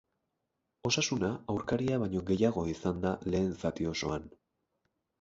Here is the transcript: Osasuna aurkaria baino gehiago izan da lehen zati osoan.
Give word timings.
Osasuna 0.89 1.29
aurkaria 1.55 2.01
baino 2.05 2.23
gehiago 2.33 2.65
izan 2.75 3.07
da 3.07 3.15
lehen 3.31 3.57
zati 3.63 3.93
osoan. 3.97 4.31